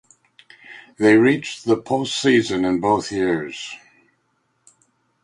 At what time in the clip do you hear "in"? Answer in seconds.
2.67-2.79